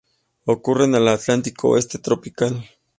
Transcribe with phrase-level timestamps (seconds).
[0.45, 2.67] Ocurre en el Atlántico oeste tropical.